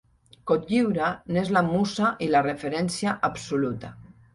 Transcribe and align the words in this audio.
Cotlliure 0.51 1.11
n'és 1.37 1.53
la 1.59 1.65
musa 1.69 2.11
i 2.27 2.33
la 2.33 2.45
referència 2.49 3.19
absoluta. 3.33 3.99